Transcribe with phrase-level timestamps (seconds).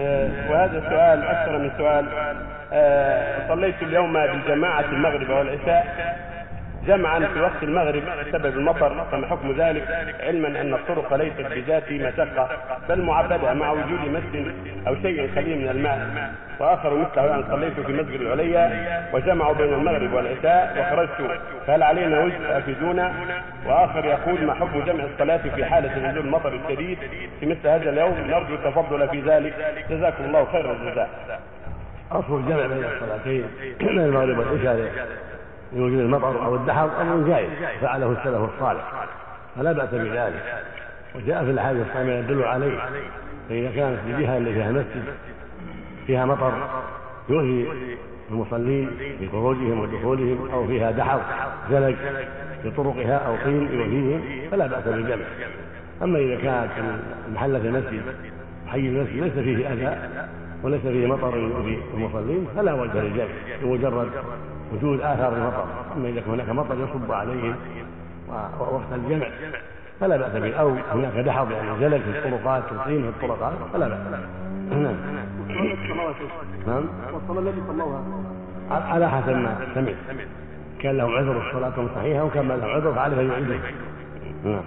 [0.00, 2.06] آه، وهذا سؤال أكثر من سؤال.
[2.72, 5.86] آه، صليت اليوم بجماعة المغرب والعشاء.
[6.86, 12.48] جمعا في وقت المغرب بسبب المطر فما حكم ذلك؟ علما أن الطرق ليست بذات مشقة
[12.88, 14.54] بل معبده مع وجود مسجد
[14.86, 16.30] أو شيء خليل من الماء.
[16.60, 18.70] وآخر مثله أن صليت في مسجد العليا
[19.12, 21.40] وجمعوا بين المغرب والعشاء وخرجت.
[21.66, 23.12] فهل علينا وجه افيدونا
[23.66, 26.98] وآخر يقول ما حكم جمع الصلاة في حالة نزول المطر الشديد؟
[27.40, 29.54] في مثل هذا اليوم نرجو التفضل في ذلك.
[29.90, 31.08] جزاكم الله خير الجزاء.
[32.12, 33.44] أصل الجمع بين الصلاتين
[33.78, 35.06] بين المغرب والعشاء.
[35.72, 39.06] لوجود المطر أو الدحر أمر جائز فعله السلف الصالح.
[39.56, 40.62] فلا بأس بذلك.
[41.14, 42.78] وجاء في الأحاديث الصحيحة يدل عليه.
[43.48, 45.04] فإذا كانت الجهة اللي فيها مسجد
[46.06, 46.52] فيها مطر
[47.28, 47.68] يؤذي
[48.30, 51.20] المصلين في خروجهم ودخولهم أو فيها دحر
[51.70, 51.96] زلج
[52.62, 55.24] في طرقها أو طين يؤذيهم فلا بأس بالجمع.
[56.02, 56.70] أما إذا كانت
[57.34, 58.02] محلة المسجد
[58.66, 59.96] حي المسجد ليس فيه أذى
[60.62, 63.26] وليس فيه مطر يؤذي المصلين فلا وجه للجمع
[63.62, 64.08] بمجرد
[64.72, 65.64] وجود آثار المطر.
[65.96, 67.54] أما إذا كان هناك مطر يصب عليهم
[68.58, 69.26] وقت الجمع
[70.00, 70.54] فلا بأس به.
[70.54, 73.98] أو هناك دحض يعني زلل في الطرقات وطين في الطرقات فلا بأس
[74.70, 74.96] نعم.
[76.66, 76.84] نعم.
[77.14, 78.02] والصلاة التي صلوها
[78.70, 79.94] على حسب ما سمعت.
[80.80, 83.58] كان لهم عذر الصلاة صحيحة وكان لهم عذر فعليه أن يعيدها
[84.44, 84.62] نعم.